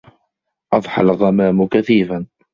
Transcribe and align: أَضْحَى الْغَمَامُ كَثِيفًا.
أَضْحَى 0.73 1.01
الْغَمَامُ 1.01 1.65
كَثِيفًا. 1.67 2.25